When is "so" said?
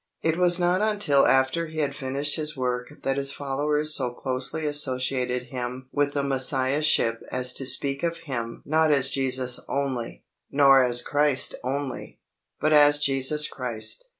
3.93-4.15